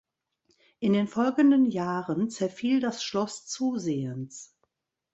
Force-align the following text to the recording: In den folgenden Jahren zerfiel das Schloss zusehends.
In 0.79 0.93
den 0.93 1.07
folgenden 1.07 1.67
Jahren 1.67 2.31
zerfiel 2.31 2.79
das 2.79 3.03
Schloss 3.03 3.45
zusehends. 3.45 4.57